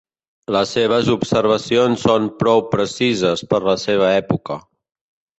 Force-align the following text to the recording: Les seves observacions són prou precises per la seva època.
Les 0.53 0.69
seves 0.75 1.09
observacions 1.15 2.05
són 2.07 2.25
prou 2.39 2.63
precises 2.71 3.43
per 3.53 3.59
la 3.67 3.75
seva 3.83 4.09
època. 4.23 4.57